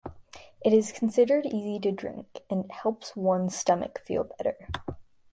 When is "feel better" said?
4.03-4.67